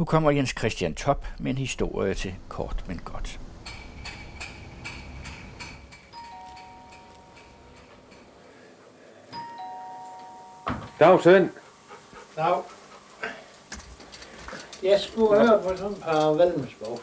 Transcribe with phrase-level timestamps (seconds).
[0.00, 3.40] Nu kommer Jens Christian Top med en historie til kort men godt.
[11.00, 11.48] Dag, Svend.
[12.36, 12.62] Dag.
[14.82, 17.00] Jeg skulle høre på sådan et par valmesbog.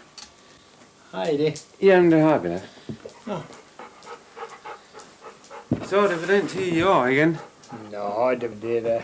[1.12, 1.66] Har I det?
[1.82, 2.62] Jamen, det har vi da.
[3.26, 3.36] Nå.
[5.86, 7.38] Så er det for den tid i år igen.
[7.92, 9.04] Nå, det, det er da...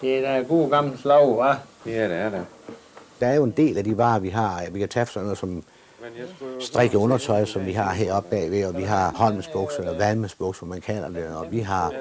[0.00, 1.56] Det er da god gammel slag, hva'?
[1.86, 2.46] Ja, det er det.
[3.20, 4.70] Der er jo en del af de varer, vi har.
[4.70, 5.62] Vi kan tage sådan noget som
[6.60, 10.80] strikke undertøj, som vi har heroppe bagved, og vi har Holmesbuks, eller Valmesbuks, som man
[10.80, 11.92] kalder det, og vi har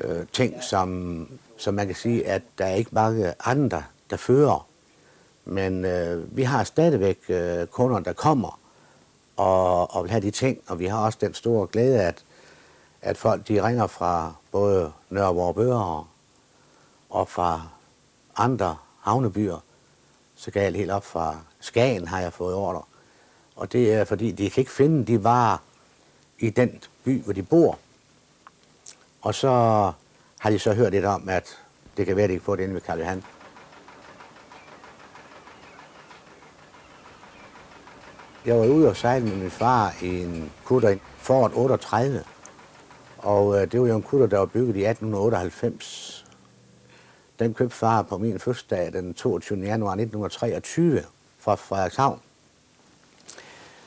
[0.00, 4.66] øh, ting, som, som man kan sige, at der er ikke mange andre, der fører.
[5.44, 8.60] Men øh, vi har stadigvæk øh, kunder, der kommer
[9.36, 12.24] og, og vil have de ting, og vi har også den store glæde, at,
[13.02, 16.08] at folk de ringer fra både Nørreborg Bøger
[17.10, 17.62] og fra
[18.36, 19.62] andre havnebyer.
[20.36, 22.82] Så galt helt op fra Skagen har jeg fået ordre.
[23.56, 25.58] Og det er fordi, de kan ikke finde de varer
[26.38, 27.78] i den by, hvor de bor.
[29.22, 29.50] Og så
[30.38, 31.58] har de så hørt lidt om, at
[31.96, 33.24] det kan være, at de kan får det inde ved Karl Johan.
[38.46, 42.24] Jeg var ude og sejle med min far i en kutter, en Ford 38.
[43.18, 46.25] Og øh, det var jo en kutter, der var bygget i 1898.
[47.38, 49.58] Den købte far på min fødselsdag den 22.
[49.58, 51.04] januar 1923
[51.38, 52.20] fra Frederikshavn.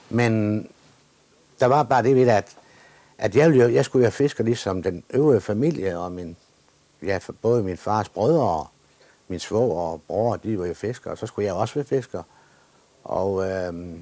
[0.09, 0.61] Men
[1.59, 2.58] der var bare det ved det, at,
[3.17, 6.38] at jeg, ville, jo- jeg skulle jo fiske ligesom den øvrige familie, og min,
[7.03, 8.67] ja, både min fars brødre og
[9.27, 12.23] min svoger og bror, de var jo fiskere, og så skulle jeg også være fisker.
[13.03, 14.00] Og øh,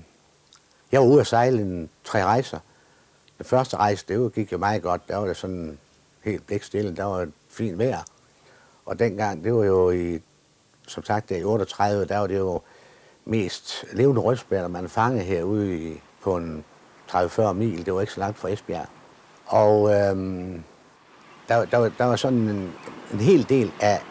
[0.92, 2.60] jeg var ude at sejle en, tre rejser.
[3.38, 5.08] Den første rejse, det gik jo meget godt.
[5.08, 5.78] Der var det sådan
[6.24, 8.04] helt blikstille, der var fint vejr.
[8.88, 10.20] Og dengang, det var jo i,
[10.88, 12.62] som sagt, der i 38, der var det jo
[13.26, 16.64] mest levende rødspætter, man fangede herude i, på en
[17.12, 17.86] 30-40 mil.
[17.86, 18.86] Det var ikke så langt fra Esbjerg.
[19.46, 20.64] Og øhm,
[21.48, 22.74] der, der, var- der var sådan en,
[23.14, 24.02] en hel del af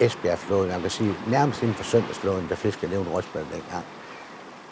[0.00, 3.84] Esbjergflåden, man kan sige, nærmest inden for søndagsflåden, der fiskede levende rødspætter dengang.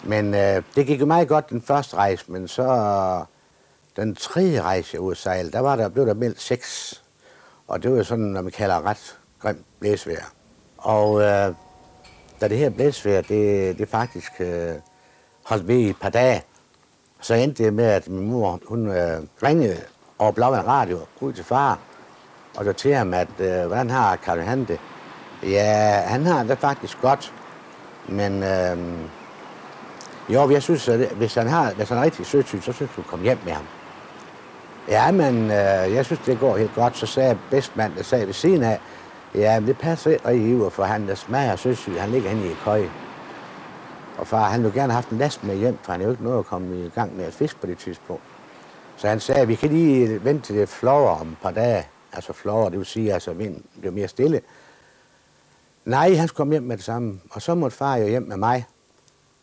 [0.05, 3.25] Men øh, det gik jo meget godt den første rejse, men så
[3.97, 5.17] den tredje rejse, jeg ude
[5.53, 7.03] der, var der, blev der meldt seks.
[7.69, 10.25] Og det var jo sådan, når man kalder ret grimt blæsvejr.
[10.79, 11.55] Og øh,
[12.41, 14.75] da det her blæsvejr, det, det faktisk øh,
[15.45, 16.43] holdt ved i et par dage,
[17.21, 19.81] så endte det med, at min mor, hun øh, ringede
[20.19, 21.79] over Blåvand Radio ud til far,
[22.57, 24.81] og så til ham, at øh, hvordan har Karl Johan det?
[25.43, 27.33] Ja, han har det faktisk godt,
[28.09, 28.79] men øh,
[30.29, 33.03] jo, jeg synes, at hvis han, har, hvis han er rigtig sødtyp, så synes du
[33.03, 33.65] kom hjem med ham.
[34.89, 36.97] Ja, men øh, jeg synes, det går helt godt.
[36.97, 38.81] Så sagde bedstmand, der sagde ved siden af,
[39.35, 42.47] ja, men det passer ikke rigtig i, for han der smager søsyg, han ligger henne
[42.47, 42.91] i køje.
[44.19, 46.11] Og far, han ville gerne have haft en last med hjem, for han er jo
[46.11, 48.23] ikke noget at komme i gang med at fiske på det tidspunkt.
[48.97, 51.87] Så han sagde, vi kan lige vente til det flover om et par dage.
[52.13, 54.41] Altså flover, det vil sige, altså vind bliver mere stille.
[55.85, 57.21] Nej, han skulle komme hjem med det samme.
[57.31, 58.67] Og så måtte far jo hjem med mig.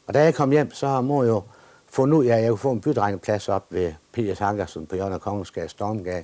[0.08, 1.44] Og da jeg kom hjem, så har mor jo
[1.90, 4.40] fundet ud af, at jeg kunne få en bydrengeplads op ved P.S.
[4.40, 6.24] Hankersen på Jørgen Kongensgade, Stormgade.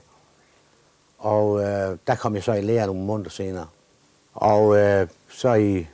[1.17, 3.67] Og øh, der kom jeg så i lære nogle måneder senere.
[4.33, 5.87] Og øh, så i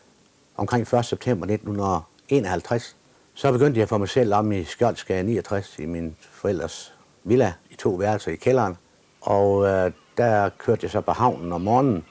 [0.58, 1.06] omkring 1.
[1.06, 2.96] september 1951,
[3.34, 7.76] så begyndte jeg for mig selv om i Skjoldsgade 69 i min forældres villa i
[7.76, 8.78] to værelser i kælderen.
[9.22, 12.06] Og øh, der kørte jeg så på havnen om morgenen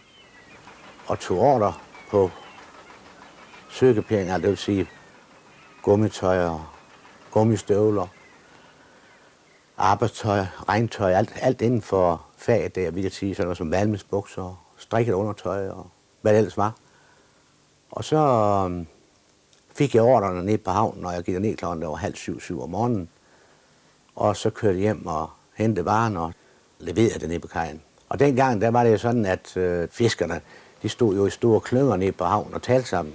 [1.06, 1.74] og tog ordre
[2.10, 2.30] på
[3.70, 4.88] søgepenge, altså det vil sige
[5.82, 6.64] gummitøj og
[7.30, 8.06] gummistøvler,
[9.78, 14.64] arbejdstøj, regntøj, alt, alt inden for fag der, vil jeg sige, sådan noget som valmesbukser,
[14.78, 15.86] strikket undertøj og
[16.20, 16.74] hvad det ellers var.
[17.90, 18.86] Og så øhm,
[19.74, 22.62] fik jeg ordrene ned på havnen, og jeg gik ned klokken over halv syv, syv
[22.62, 23.08] om morgenen.
[24.16, 26.32] Og så kørte jeg hjem og hentede varen og
[26.78, 27.82] leverede det ned på kajen.
[28.08, 30.40] Og dengang, der var det jo sådan, at øh, fiskerne,
[30.82, 33.14] de stod jo i store klynger ned på havnen og talte sammen.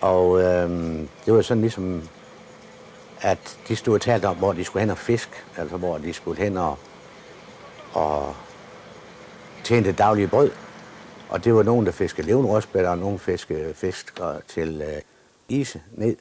[0.00, 0.70] Og øh,
[1.24, 2.02] det var sådan ligesom,
[3.20, 6.12] at de stod og talte om, hvor de skulle hen og fisk, altså hvor de
[6.12, 6.78] skulle hen og,
[7.92, 8.34] og
[9.64, 10.50] tjene det daglige brød.
[11.28, 15.02] Og det var nogen, der fiskede levende rødspætter, og nogen fiskede fisk til øh,
[15.48, 16.16] ise ned.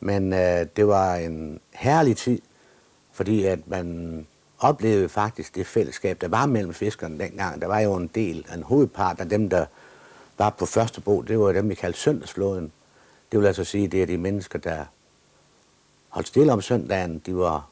[0.00, 2.40] Men øh, det var en herlig tid,
[3.12, 4.26] fordi at man
[4.58, 7.60] oplevede faktisk det fællesskab, der var mellem fiskerne dengang.
[7.60, 9.66] Der var jo en del, en hovedpart af dem, der
[10.38, 12.72] var på første bog, det var dem, vi kaldte søndagsflåden.
[13.32, 14.84] Det vil altså sige, det er de mennesker, der
[16.08, 17.18] holdt stille om søndagen.
[17.26, 17.68] De var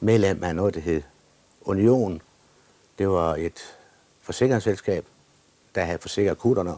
[0.00, 1.02] medlem af noget, der hed
[1.64, 2.22] Union.
[2.98, 3.76] Det var et
[4.22, 5.04] forsikringsselskab,
[5.74, 6.74] der havde forsikret kutterne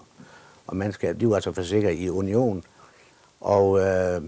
[0.67, 1.21] og mandskab.
[1.21, 2.65] De var altså forsikret i Union.
[3.41, 4.23] Og øh,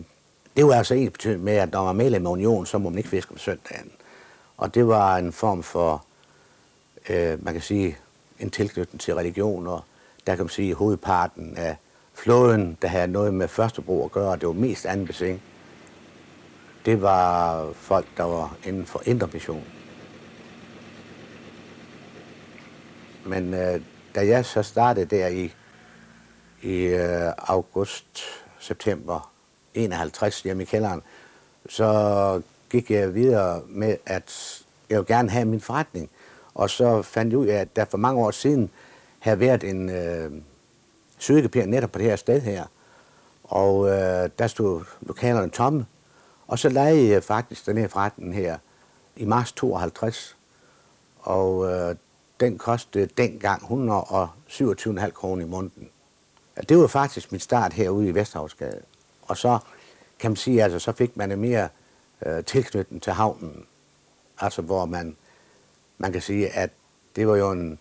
[0.56, 2.88] det var altså ens betydning med, at når man var medlem af union, så må
[2.88, 3.92] man ikke fiske om søndagen.
[4.56, 6.04] Og det var en form for,
[7.08, 7.98] øh, man kan sige,
[8.38, 9.84] en tilknytning til religion, og
[10.26, 11.76] der kan man sige, hovedparten af
[12.14, 15.42] flåden, der havde noget med førstebro at gøre, det var mest anden besing.
[16.84, 19.64] Det var folk, der var inden for indre mission.
[23.24, 23.80] Men øh,
[24.14, 25.54] da jeg så startede der i,
[26.62, 28.20] i øh, august,
[28.58, 29.32] september
[29.74, 31.02] 51 hjemme i kælderen,
[31.68, 36.10] så gik jeg videre med, at jeg ville gerne have min forretning.
[36.54, 38.70] Og så fandt jeg ud af, at der for mange år siden
[39.18, 40.32] havde været en øh,
[41.18, 42.64] sydekapir netop på det her sted her.
[43.44, 45.86] Og øh, der stod lokalerne tomme.
[46.46, 48.58] Og så lejede jeg faktisk den her forretning her
[49.16, 50.36] i marts 52.
[51.20, 51.96] Og øh,
[52.40, 55.88] den kostede dengang 127,5 kroner i måneden.
[56.68, 58.80] Det var faktisk mit start herude i Vesterhavsgade.
[59.22, 59.58] Og så
[60.18, 61.68] kan man sige, altså så fik man en mere
[62.26, 63.66] øh, tilknytning til havnen.
[64.38, 65.16] Altså hvor man,
[65.98, 66.70] man kan sige, at
[67.16, 67.78] det var jo en,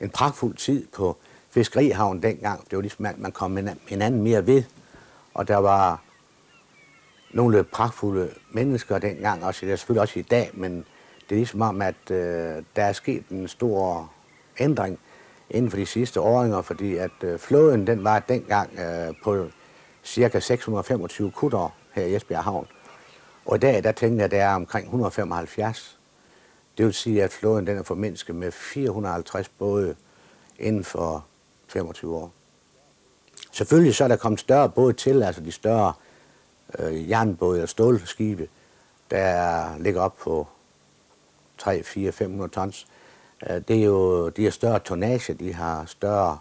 [0.00, 1.16] en pragtfuld tid på
[1.50, 2.70] fiskerihavn dengang.
[2.70, 3.58] Det var ligesom, at man kom
[3.88, 4.62] hinanden mere ved.
[5.34, 6.02] Og der var
[7.30, 10.84] nogle pragtfulde mennesker dengang, også det er selvfølgelig også i dag, men
[11.30, 14.12] det er ligesom om, at øh, der er sket en stor
[14.58, 14.98] ændring
[15.50, 19.48] inden for de sidste åringer, fordi at øh, flåden den var dengang øh, på
[20.04, 22.66] cirka 625 kutter her i Esbjerg Havn.
[23.46, 25.98] Og i dag, der tænker jeg, at det er omkring 175.
[26.78, 29.94] Det vil sige, at flåden den er formindsket med 450 både
[30.58, 31.24] inden for
[31.68, 32.32] 25 år.
[33.52, 35.92] Selvfølgelig så er der kommet større både til, altså de større
[36.78, 38.48] øh, jernbåde og stålskibe,
[39.10, 40.46] der ligger op på
[41.60, 42.86] 3, 4, 500 tons.
[43.50, 46.38] Øh, det er jo, de har større tonnage, de har større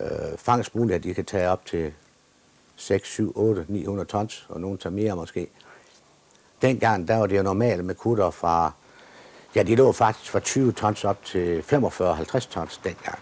[0.00, 1.92] øh, fangstmuligheder, de kan tage op til
[2.76, 5.50] 6, 7, 8, 900 tons, og nogen tager mere måske.
[6.62, 8.72] Dengang, der var det jo normalt med kutter fra,
[9.54, 13.18] ja, de lå faktisk fra 20 tons op til 45-50 tons dengang.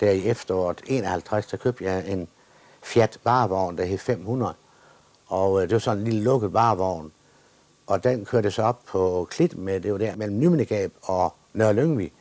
[0.00, 2.28] Der i efteråret 51, der købte jeg en
[2.82, 4.54] Fiat varevogn, der hed 500.
[5.26, 7.12] Og øh, det var sådan en lille lukket varevogn.
[7.86, 11.72] Og den kørte så op på Klit med, det var der mellem Nymindegab og Nørre
[11.72, 12.12] Lyngvi.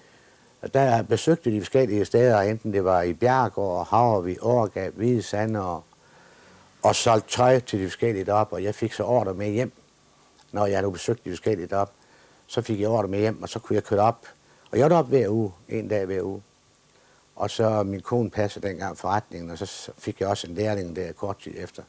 [0.62, 5.66] Og der besøgte de forskellige steder, enten det var i Bjergård, Havervi, Årgab, Hvide Sande
[5.66, 5.84] og,
[6.84, 9.72] og solgte tøj til de forskellige deroppe, og jeg fik så ordre med hjem,
[10.52, 11.94] når jeg nu besøgte de forskellige deroppe.
[12.48, 14.28] Så fik jeg ordre med hjem, og så kunne jeg køre op.
[14.72, 16.42] Og jeg var op hver uge, en dag hver uge.
[17.36, 21.12] Og så min kone passede dengang forretningen, og så fik jeg også en lærling der
[21.12, 21.84] kort tid efter.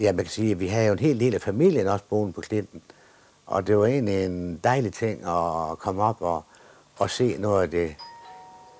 [0.00, 2.32] Ja, man kan sige, at vi havde jo en hel del af familien også boende
[2.32, 2.82] på Klinten.
[3.46, 6.44] Og det var egentlig en dejlig ting at komme op og,
[6.96, 7.96] og se noget af det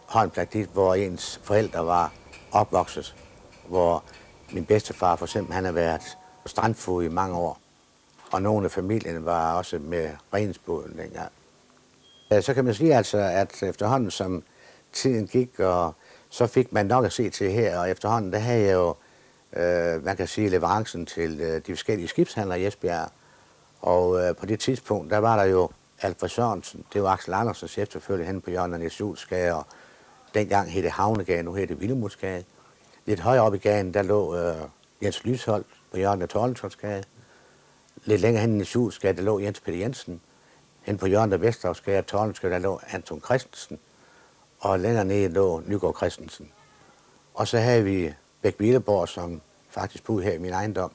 [0.07, 2.13] håndpraktik, hvor ens forældre var
[2.53, 3.15] opvokset.
[3.69, 4.05] Hvor
[4.53, 7.59] min bedstefar for eksempel, han har været strandfod i mange år.
[8.33, 11.33] Og nogle af familien var også med rensbåden dengang.
[12.45, 14.43] Så kan man sige altså, at efterhånden som
[14.93, 15.95] tiden gik, og
[16.31, 18.95] så fik man nok at se til her, og efterhånden, der havde jeg jo,
[19.53, 23.11] øh, man kan sige, leverancen til øh, de forskellige skibshandlere i Esbjerg.
[23.81, 25.71] Og øh, på det tidspunkt, der var der jo
[26.03, 29.01] Alfred Sørensen, det var Axel Andersens chef selvfølgelig hen på Jørgen af Niels
[29.31, 29.67] og
[30.35, 32.45] dengang hed det Havnegade, nu hedder det Villemudsgade.
[33.07, 34.57] Lidt højere op i gaden, der lå øh,
[35.03, 37.05] Jens Lysholdt på Jørgen af Torlensholdsgade.
[38.05, 40.21] Lidt længere hen i Niels der lå Jens Peter Jensen.
[40.83, 43.79] Hen på Jørgen af Vesterhavsgade og Torlensgade, der lå Anton Christensen
[44.59, 46.51] og længere nede lå Nygaard Christensen.
[47.35, 49.41] Og så havde vi Bæk Villeborg, som
[49.71, 50.93] faktisk boede her i min ejendom.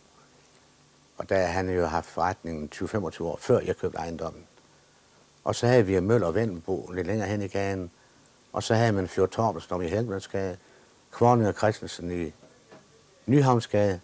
[1.17, 4.43] Og der han jo haft forretningen 20-25 år før jeg købte ejendommen.
[5.43, 7.91] Og så havde vi Møller og Vendenbo lidt længere hen i gaden.
[8.53, 10.57] Og så havde man Fjord Torbensen i Helgelandsgade,
[11.11, 12.33] Kvorning og Christensen i
[13.25, 13.99] Nyhavnsgade.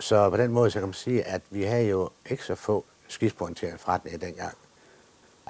[0.00, 2.84] Så på den måde så kan man sige, at vi havde jo ikke så få
[3.08, 4.54] skidspointerede forretninger dengang.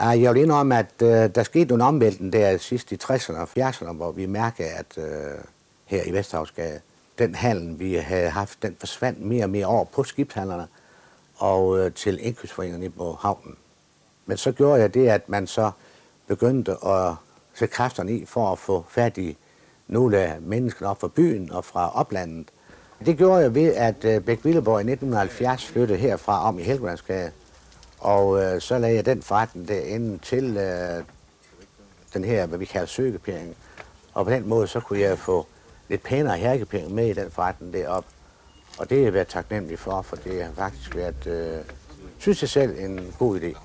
[0.01, 3.93] Jeg vil indrømme, at uh, der skete nogle omvæltning der sidst i 60'erne og 70'erne,
[3.93, 5.39] hvor vi mærkede, at øh,
[5.85, 6.81] her i Vesthavsgade,
[7.19, 10.67] den handel, vi havde haft, den forsvandt mere og mere over på skibshandlerne
[11.37, 13.57] og øh, til indkøbsforeningerne på havnen.
[14.27, 15.71] Men så gjorde jeg det, at man så
[16.27, 17.15] begyndte at
[17.55, 19.37] sætte kræfterne i for at få fat i
[19.89, 22.49] nogle af menneskene op fra byen og fra oplandet.
[23.07, 27.33] Det gjorde jeg ved, at uh, Bæk Villeborg i 1970 flyttede herfra om i Helgelandsgade
[28.05, 31.05] og øh, så lagde jeg den forretning derinde til øh,
[32.15, 33.57] den her, hvad vi kalder søgepering.
[34.15, 35.47] Og på den måde, så kunne jeg få
[35.89, 38.09] lidt pænere herkepenge med i den forretning deroppe.
[38.79, 41.65] Og det er jeg været taknemmelig for, for det har faktisk været, øh,
[42.19, 43.59] synes jeg selv, en god idé.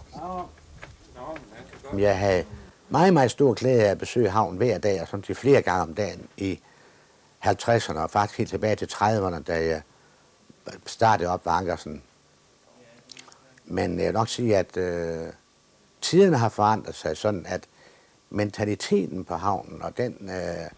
[1.97, 2.45] Jeg havde
[2.89, 5.81] meget, meget stor glæde af at besøge havnen hver dag, og sådan til flere gange
[5.81, 6.59] om dagen i
[7.45, 9.81] 50'erne, og faktisk helt tilbage til 30'erne, da jeg
[10.85, 12.03] startede op ved Ankersen.
[13.65, 15.27] Men jeg vil nok sige, at øh,
[16.01, 17.63] tiderne har forandret sig sådan, at
[18.29, 20.69] mentaliteten på havnen og den, øh,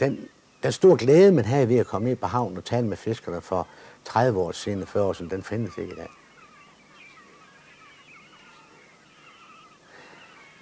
[0.00, 0.28] den,
[0.62, 3.40] den store glæde, man havde ved at komme ind på havnen og tale med fiskerne
[3.40, 3.68] for
[4.04, 6.08] 30 år siden, 40 år siden, den findes ikke i dag.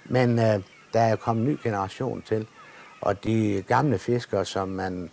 [0.05, 0.63] Men øh,
[0.93, 2.47] der er kommet en ny generation til,
[3.01, 5.11] og de gamle fiskere, som man,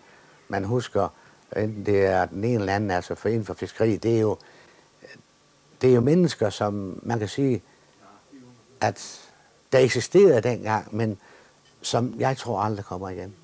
[0.49, 1.09] man husker,
[1.57, 4.39] enten det er den ene eller anden, altså for inden for fiskeri, det er jo,
[5.83, 7.63] det er jo mennesker, som man kan sige,
[8.81, 9.31] at
[9.73, 11.19] der eksisterede dengang, men
[11.83, 13.35] som jeg tror aldrig kommer igen.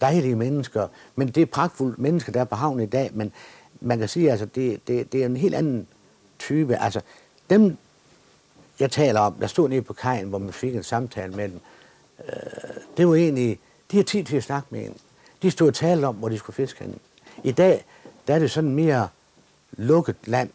[0.00, 3.32] Dejlige mennesker, men det er pragtfulde mennesker, der er på havnen i dag, men
[3.80, 5.86] man kan sige, altså, det, det, det er en helt anden
[6.38, 6.76] type.
[6.76, 7.00] Altså,
[7.50, 7.76] dem,
[8.80, 11.60] jeg taler om, der stod nede på kajen, hvor man fik en samtale med dem,
[12.28, 12.32] øh,
[12.96, 13.58] det var egentlig,
[13.90, 14.96] de har tid til at snakke med en.
[15.42, 16.98] De stod og talte om, hvor de skulle fiske henne.
[17.44, 17.84] I dag,
[18.26, 19.08] der er det sådan mere
[19.72, 20.50] lukket land,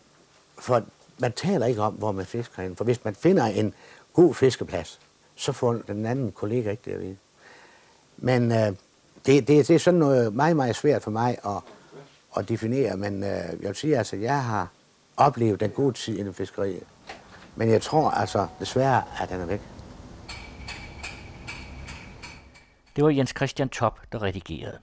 [0.58, 0.84] for
[1.18, 2.76] man taler ikke om, hvor man fisker henne.
[2.76, 3.74] For hvis man finder en
[4.14, 5.00] god fiskeplads,
[5.36, 7.18] så får den anden kollega ikke det at vide.
[8.18, 8.74] Men øh,
[9.26, 11.62] det, det, det er sådan noget meget, meget svært for mig at,
[12.38, 14.68] at definere, men øh, jeg vil sige, altså, jeg har
[15.18, 16.84] oplevet den gode tid inden fiskeriet.
[17.56, 19.62] Men jeg tror altså desværre, at den er væk.
[22.96, 24.78] Det var Jens Christian Top, der redigerede.